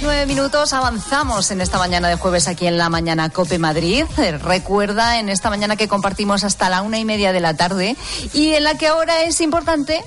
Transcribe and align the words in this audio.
39 0.00 0.26
minutos, 0.26 0.72
avanzamos 0.74 1.50
en 1.50 1.60
esta 1.60 1.76
mañana 1.76 2.08
de 2.08 2.14
jueves 2.14 2.46
aquí 2.46 2.68
en 2.68 2.78
la 2.78 2.88
mañana 2.88 3.30
Cope 3.30 3.58
Madrid. 3.58 4.04
Eh, 4.16 4.38
recuerda 4.38 5.18
en 5.18 5.28
esta 5.28 5.50
mañana 5.50 5.74
que 5.74 5.88
compartimos 5.88 6.44
hasta 6.44 6.68
la 6.68 6.82
una 6.82 7.00
y 7.00 7.04
media 7.04 7.32
de 7.32 7.40
la 7.40 7.54
tarde 7.54 7.96
y 8.32 8.50
en 8.50 8.62
la 8.62 8.78
que 8.78 8.86
ahora 8.86 9.22
es 9.22 9.40
importante 9.40 10.04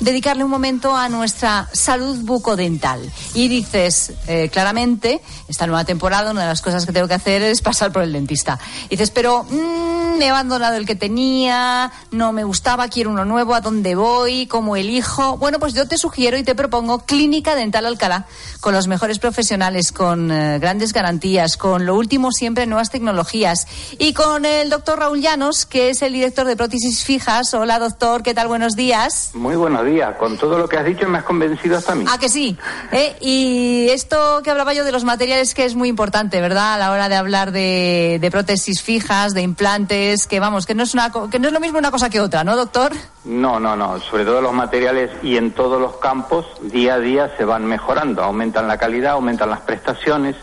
dedicarle 0.00 0.44
un 0.44 0.50
momento 0.50 0.96
a 0.96 1.08
nuestra 1.08 1.68
salud 1.72 2.18
bucodental. 2.22 3.00
Y 3.34 3.48
dices 3.48 4.12
eh, 4.26 4.48
claramente, 4.50 5.20
esta 5.48 5.66
nueva 5.66 5.84
temporada, 5.84 6.30
una 6.30 6.42
de 6.42 6.48
las 6.48 6.62
cosas 6.62 6.86
que 6.86 6.92
tengo 6.92 7.08
que 7.08 7.14
hacer 7.14 7.42
es 7.42 7.62
pasar 7.62 7.92
por 7.92 8.02
el 8.02 8.12
dentista. 8.12 8.58
dices, 8.88 9.10
pero 9.10 9.44
mmm, 9.44 10.18
me 10.18 10.26
he 10.26 10.30
abandonado 10.30 10.76
el 10.76 10.86
que 10.86 10.94
tenía, 10.94 11.92
no 12.10 12.32
me 12.32 12.44
gustaba, 12.44 12.88
quiero 12.88 13.10
uno 13.10 13.24
nuevo, 13.24 13.54
¿a 13.54 13.60
dónde 13.60 13.94
voy? 13.94 14.46
¿Cómo 14.46 14.76
elijo? 14.76 15.36
Bueno, 15.36 15.58
pues 15.58 15.74
yo 15.74 15.86
te 15.86 15.96
sugiero 15.96 16.36
y 16.36 16.42
te 16.42 16.54
propongo 16.54 17.00
Clínica 17.00 17.54
Dental 17.54 17.86
Alcalá, 17.86 18.26
con 18.60 18.74
los 18.74 18.88
mejores 18.88 19.18
profesionales, 19.18 19.92
con 19.92 20.30
eh, 20.30 20.58
grandes 20.58 20.92
garantías, 20.92 21.56
con 21.56 21.86
lo 21.86 21.94
último 21.96 22.32
siempre 22.32 22.66
nuevas 22.66 22.90
tecnologías. 22.90 23.66
Y 23.98 24.12
con 24.12 24.44
el 24.44 24.70
doctor 24.70 24.98
Raúl 24.98 25.20
Llanos, 25.20 25.66
que 25.66 25.90
es 25.90 26.02
el 26.02 26.12
director 26.12 26.46
de 26.46 26.56
prótesis 26.56 27.04
fijas. 27.04 27.54
Hola, 27.54 27.78
doctor, 27.78 28.22
¿qué 28.22 28.34
tal? 28.34 28.48
Buenos 28.48 28.74
días. 28.74 29.30
Muy 29.34 29.56
buenos 29.56 29.84
días 29.84 29.87
con 30.18 30.36
todo 30.36 30.58
lo 30.58 30.68
que 30.68 30.76
has 30.76 30.84
dicho 30.84 31.08
me 31.08 31.18
has 31.18 31.24
convencido 31.24 31.76
hasta 31.76 31.92
a 31.92 31.94
mí. 31.94 32.04
Ah, 32.08 32.18
que 32.18 32.28
sí. 32.28 32.56
¿Eh? 32.92 33.16
Y 33.20 33.88
esto 33.90 34.40
que 34.42 34.50
hablaba 34.50 34.74
yo 34.74 34.84
de 34.84 34.92
los 34.92 35.04
materiales 35.04 35.54
que 35.54 35.64
es 35.64 35.74
muy 35.74 35.88
importante, 35.88 36.40
¿verdad? 36.40 36.74
A 36.74 36.78
la 36.78 36.90
hora 36.90 37.08
de 37.08 37.16
hablar 37.16 37.52
de, 37.52 38.28
prótesis 38.30 38.82
fijas, 38.82 39.34
de 39.34 39.42
implantes, 39.42 40.26
que 40.26 40.40
vamos, 40.40 40.66
que 40.66 40.74
no 40.74 40.82
es 40.82 40.94
una 40.94 41.10
que 41.30 41.38
no 41.38 41.48
es 41.48 41.54
lo 41.54 41.60
mismo 41.60 41.78
una 41.78 41.90
cosa 41.90 42.10
que 42.10 42.20
otra, 42.20 42.44
¿no, 42.44 42.56
doctor? 42.56 42.92
No, 43.24 43.58
no, 43.58 43.76
no. 43.76 43.98
Sobre 44.00 44.24
todo 44.24 44.40
los 44.40 44.52
materiales 44.52 45.10
y 45.22 45.36
en 45.36 45.52
todos 45.52 45.80
los 45.80 45.96
campos 45.96 46.46
día 46.60 46.94
a 46.94 47.00
día 47.00 47.32
se 47.36 47.44
van 47.44 47.64
mejorando, 47.64 48.22
aumentan 48.22 48.68
la 48.68 48.76
calidad, 48.76 49.12
aumentan 49.12 49.50
las 49.50 49.60
prestaciones 49.60 50.36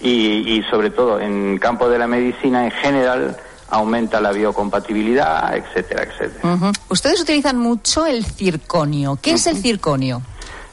y, 0.00 0.58
y 0.58 0.62
sobre 0.70 0.90
todo 0.90 1.20
en 1.20 1.54
el 1.54 1.60
campo 1.60 1.88
de 1.88 1.98
la 1.98 2.06
medicina 2.06 2.64
en 2.64 2.70
general 2.70 3.36
aumenta 3.72 4.20
la 4.20 4.32
biocompatibilidad, 4.32 5.56
etcétera, 5.56 6.02
etcétera. 6.04 6.72
Ustedes 6.90 7.22
utilizan 7.22 7.56
mucho 7.56 8.04
el 8.04 8.22
circonio. 8.24 9.18
¿Qué 9.20 9.32
es 9.32 9.46
el 9.46 9.56
circonio? 9.56 10.20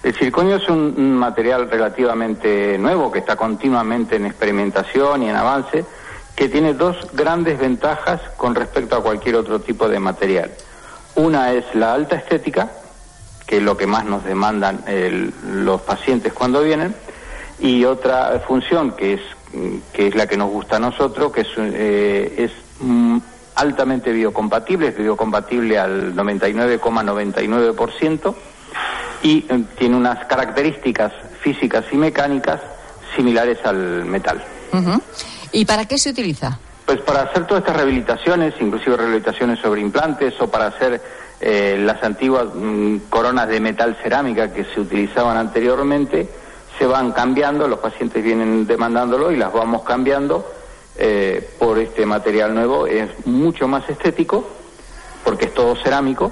El 0.03 0.14
circonio 0.16 0.58
es 0.58 0.67
un 0.67 1.16
material 1.16 1.69
relativamente 1.69 2.78
nuevo 2.78 3.09
que 3.09 3.19
está 3.19 3.38
continuamente 3.38 4.17
en 4.17 4.25
experimentación 4.25 5.23
y 5.23 5.30
en 5.30 5.36
avance, 5.36 5.86
que 6.36 6.50
tiene 6.50 6.73
dos 6.73 7.08
grandes 7.14 7.58
ventajas 7.58 8.19
con 8.36 8.53
respecto 8.53 8.97
a 8.97 9.02
cualquier 9.02 9.38
otro 9.38 9.61
tipo 9.61 9.88
de 9.88 10.00
material. 10.00 10.52
Una 11.16 11.53
es 11.53 11.63
la 11.75 11.94
alta 11.94 12.17
estética, 12.17 12.69
que 13.47 13.58
es 13.58 13.63
lo 13.63 13.78
que 13.78 13.88
más 13.88 14.03
nos 14.03 14.25
demandan 14.25 14.84
los 15.45 15.81
pacientes 15.81 16.34
cuando 16.34 16.61
vienen, 16.63 16.94
y 17.59 17.86
otra 17.86 18.41
función 18.45 18.91
que 18.91 19.13
es 19.13 19.22
que 19.94 20.08
es 20.08 20.16
la 20.16 20.28
que 20.28 20.38
nos 20.38 20.50
gusta 20.52 20.75
a 20.75 20.80
nosotros, 20.80 21.31
que 21.31 21.41
es, 21.41 21.47
eh, 21.58 22.36
es 22.38 22.52
Mm, 22.80 23.17
altamente 23.55 24.13
biocompatible, 24.13 24.88
es 24.88 24.97
biocompatible 24.97 25.77
al 25.77 26.16
99,99% 26.16 28.33
y 29.22 29.45
eh, 29.49 29.63
tiene 29.77 29.97
unas 29.97 30.25
características 30.27 31.11
físicas 31.41 31.83
y 31.91 31.97
mecánicas 31.97 32.61
similares 33.16 33.57
al 33.66 34.05
metal. 34.05 34.41
¿Y 35.52 35.66
para 35.66 35.85
qué 35.85 35.97
se 35.97 36.11
utiliza? 36.11 36.59
Pues 36.85 37.02
para 37.02 37.23
hacer 37.23 37.47
todas 37.47 37.63
estas 37.63 37.75
rehabilitaciones, 37.75 38.53
inclusive 38.61 38.95
rehabilitaciones 38.95 39.59
sobre 39.59 39.81
implantes 39.81 40.39
o 40.39 40.50
para 40.50 40.67
hacer 40.67 41.02
eh, 41.41 41.75
las 41.80 42.02
antiguas 42.03 42.45
mm, 42.53 42.97
coronas 43.09 43.50
de 43.50 43.59
metal 43.59 43.97
cerámica 44.02 44.53
que 44.53 44.63
se 44.63 44.80
utilizaban 44.80 45.35
anteriormente, 45.38 46.30
se 46.77 46.85
van 46.85 47.11
cambiando, 47.11 47.67
los 47.67 47.80
pacientes 47.80 48.23
vienen 48.23 48.66
demandándolo 48.66 49.31
y 49.31 49.35
las 49.35 49.52
vamos 49.52 49.83
cambiando 49.83 50.59
eh, 51.02 51.50
por 51.58 51.80
este 51.80 52.06
material 52.06 52.54
nuevo. 52.54 52.86
Es 52.86 53.26
mucho 53.26 53.70
más 53.70 53.90
estético 53.90 54.46
porque 55.24 55.46
es 55.46 55.54
todo 55.54 55.76
cerámico 55.78 56.32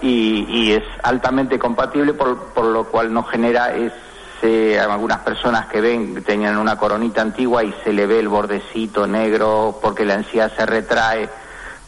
y, 0.00 0.72
es 0.72 0.84
altamente 1.02 1.58
compatible 1.58 2.14
por, 2.14 2.64
lo 2.64 2.84
cual 2.84 3.12
no 3.12 3.24
genera 3.24 3.74
ese 3.74 4.80
algunas 4.80 5.18
personas 5.18 5.66
que 5.66 5.80
ven 5.80 6.14
que 6.14 6.20
tenían 6.22 6.56
una 6.56 6.78
coronita 6.78 7.20
antigua 7.20 7.62
y 7.62 7.74
se 7.84 7.92
le 7.92 8.06
ve 8.06 8.20
el 8.20 8.28
bordecito 8.28 9.06
negro 9.06 9.78
porque 9.82 10.04
la 10.04 10.14
encía 10.14 10.48
se 10.48 10.64
retrae 10.64 11.28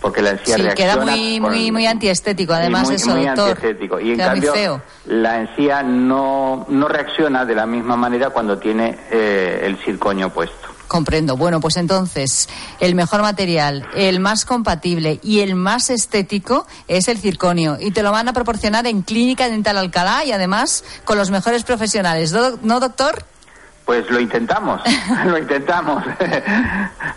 porque 0.00 0.20
la 0.20 0.30
encía 0.30 0.56
sí, 0.56 0.64
queda 0.74 0.96
muy 0.96 1.40
muy 1.40 1.72
muy 1.72 1.86
antiestético 1.86 2.52
además 2.52 2.84
muy, 2.84 2.96
eso 2.96 3.10
muy 3.10 3.24
doctor. 3.24 3.50
antiestético. 3.50 4.00
Y 4.00 4.12
en 4.12 4.18
cambio 4.18 4.82
la 5.06 5.40
encía 5.40 5.82
no 5.82 6.66
no 6.68 6.88
reacciona 6.88 7.44
de 7.46 7.54
la 7.54 7.66
misma 7.66 7.96
manera 7.96 8.30
cuando 8.30 8.58
tiene 8.58 8.98
eh, 9.10 9.62
el 9.64 9.76
circonio 9.78 10.28
puesto 10.28 10.71
Comprendo. 10.92 11.38
Bueno, 11.38 11.58
pues 11.58 11.78
entonces, 11.78 12.50
el 12.78 12.94
mejor 12.94 13.22
material, 13.22 13.88
el 13.94 14.20
más 14.20 14.44
compatible 14.44 15.20
y 15.22 15.40
el 15.40 15.54
más 15.54 15.88
estético 15.88 16.66
es 16.86 17.08
el 17.08 17.16
circonio. 17.16 17.78
Y 17.80 17.92
te 17.92 18.02
lo 18.02 18.12
van 18.12 18.28
a 18.28 18.34
proporcionar 18.34 18.86
en 18.86 19.00
Clínica 19.00 19.48
Dental 19.48 19.78
Alcalá 19.78 20.26
y 20.26 20.32
además 20.32 20.84
con 21.06 21.16
los 21.16 21.30
mejores 21.30 21.64
profesionales. 21.64 22.34
¿No, 22.60 22.78
doctor? 22.78 23.24
Pues 23.86 24.10
lo 24.10 24.20
intentamos, 24.20 24.82
lo 25.24 25.38
intentamos. 25.38 26.04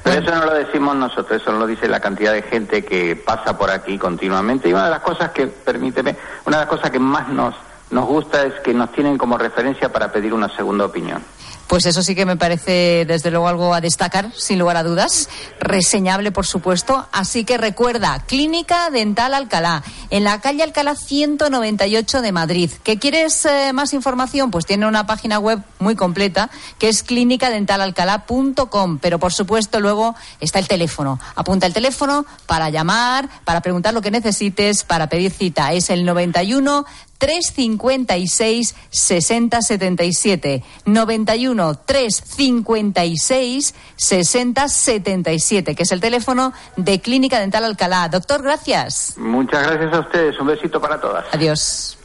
Pero 0.03 0.21
eso 0.21 0.31
no 0.33 0.45
lo 0.45 0.53
decimos 0.53 0.95
nosotros, 0.95 1.41
eso 1.41 1.51
lo 1.51 1.67
dice 1.67 1.89
la 1.89 1.99
cantidad 1.99 2.31
de 2.31 2.43
gente 2.43 2.85
que 2.85 3.17
pasa 3.17 3.57
por 3.57 3.71
aquí 3.71 3.97
continuamente. 3.97 4.69
Y 4.69 4.73
una 4.73 4.85
de 4.85 4.91
las 4.91 5.01
cosas 5.01 5.31
que, 5.31 5.47
permíteme, 5.47 6.15
una 6.45 6.59
de 6.59 6.63
las 6.63 6.69
cosas 6.69 6.91
que 6.91 6.99
más 6.99 7.27
nos, 7.27 7.53
nos 7.91 8.05
gusta 8.05 8.41
es 8.43 8.53
que 8.61 8.73
nos 8.73 8.93
tienen 8.93 9.17
como 9.17 9.37
referencia 9.37 9.91
para 9.91 10.13
pedir 10.13 10.33
una 10.33 10.47
segunda 10.55 10.85
opinión. 10.85 11.21
Pues 11.67 11.85
eso 11.85 12.03
sí 12.03 12.13
que 12.13 12.25
me 12.25 12.37
parece, 12.37 13.05
desde 13.07 13.31
luego, 13.31 13.47
algo 13.47 13.73
a 13.73 13.81
destacar, 13.81 14.31
sin 14.35 14.59
lugar 14.59 14.77
a 14.77 14.83
dudas. 14.83 15.29
Reseñable, 15.59 16.31
por 16.31 16.45
supuesto. 16.45 17.07
Así 17.11 17.43
que 17.43 17.57
recuerda, 17.57 18.23
Clínica 18.27 18.89
Dental 18.91 19.33
Alcalá, 19.33 19.83
en 20.11 20.23
la 20.23 20.39
calle 20.41 20.61
Alcalá 20.63 20.95
198 20.95 22.21
de 22.21 22.31
Madrid. 22.31 22.69
¿Qué 22.83 22.99
quieres 22.99 23.45
eh, 23.45 23.73
más 23.73 23.93
información? 23.93 24.51
Pues 24.51 24.65
tiene 24.65 24.85
una 24.85 25.07
página 25.07 25.39
web 25.39 25.59
muy 25.79 25.95
completa, 25.95 26.51
que 26.77 26.87
es 26.87 27.01
clínicadentalalcalá.com. 27.03 28.99
Pero, 28.99 29.17
por 29.19 29.33
supuesto, 29.33 29.79
luego 29.79 30.15
está 30.39 30.59
el 30.59 30.67
teléfono. 30.67 31.19
Apunta 31.35 31.65
el 31.65 31.73
teléfono 31.73 32.25
para 32.45 32.69
llamar, 32.69 33.27
para 33.43 33.61
preguntar 33.61 33.93
lo 33.93 34.01
que 34.01 34.11
necesites, 34.11 34.83
para 34.83 35.09
pedir 35.09 35.31
cita. 35.31 35.73
Es 35.73 35.89
el 35.89 36.05
91 36.05 36.85
356 37.17 38.75
6077. 38.89 40.63
91 40.85 41.75
356 41.75 43.75
6077, 43.95 45.75
que 45.75 45.83
es 45.83 45.91
el 45.91 46.01
teléfono 46.01 46.53
de 46.75 46.99
Clínica 47.01 47.39
Dental 47.39 47.63
Alcalá. 47.63 48.09
Doctor, 48.09 48.43
gracias. 48.43 49.13
Muchas 49.17 49.67
gracias 49.67 49.93
a 49.93 49.99
ustedes. 49.99 50.39
Un 50.39 50.47
besito 50.47 50.81
para 50.81 50.99
todas. 50.99 51.25
Adiós. 51.31 51.97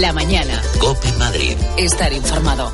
La 0.00 0.12
mañana. 0.12 0.60
Cope 0.78 1.10
Madrid. 1.18 1.56
Estar 1.78 2.12
informado. 2.12 2.70